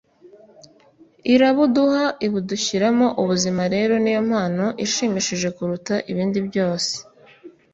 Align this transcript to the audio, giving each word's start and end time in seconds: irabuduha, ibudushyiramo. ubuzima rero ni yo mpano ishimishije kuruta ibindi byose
irabuduha, 1.33 2.03
ibudushyiramo. 2.25 3.07
ubuzima 3.21 3.63
rero 3.73 3.93
ni 4.03 4.11
yo 4.15 4.21
mpano 4.29 4.65
ishimishije 4.85 5.47
kuruta 5.57 5.93
ibindi 6.11 6.39
byose 6.47 6.91